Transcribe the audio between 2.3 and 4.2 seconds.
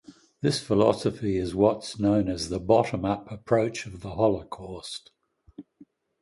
the bottom-up approach of the